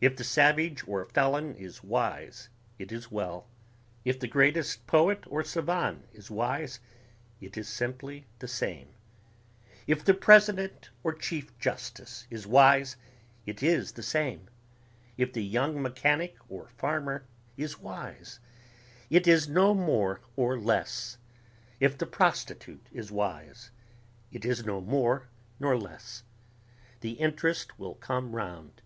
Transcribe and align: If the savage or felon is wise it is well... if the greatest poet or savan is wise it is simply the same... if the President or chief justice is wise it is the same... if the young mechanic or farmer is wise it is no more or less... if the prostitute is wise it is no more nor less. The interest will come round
If 0.00 0.14
the 0.14 0.22
savage 0.22 0.86
or 0.86 1.04
felon 1.06 1.56
is 1.56 1.82
wise 1.82 2.48
it 2.78 2.92
is 2.92 3.10
well... 3.10 3.48
if 4.04 4.20
the 4.20 4.28
greatest 4.28 4.86
poet 4.86 5.24
or 5.26 5.42
savan 5.42 6.04
is 6.12 6.30
wise 6.30 6.78
it 7.40 7.56
is 7.56 7.66
simply 7.68 8.28
the 8.38 8.46
same... 8.46 8.90
if 9.88 10.04
the 10.04 10.14
President 10.14 10.90
or 11.02 11.12
chief 11.12 11.58
justice 11.58 12.24
is 12.30 12.46
wise 12.46 12.96
it 13.46 13.60
is 13.60 13.90
the 13.90 14.02
same... 14.04 14.48
if 15.16 15.32
the 15.32 15.42
young 15.42 15.82
mechanic 15.82 16.36
or 16.48 16.68
farmer 16.68 17.26
is 17.56 17.80
wise 17.80 18.38
it 19.10 19.26
is 19.26 19.48
no 19.48 19.74
more 19.74 20.20
or 20.36 20.56
less... 20.56 21.18
if 21.80 21.98
the 21.98 22.06
prostitute 22.06 22.86
is 22.92 23.10
wise 23.10 23.72
it 24.30 24.44
is 24.44 24.64
no 24.64 24.80
more 24.80 25.26
nor 25.58 25.76
less. 25.76 26.22
The 27.00 27.14
interest 27.14 27.76
will 27.76 27.94
come 27.96 28.36
round 28.36 28.82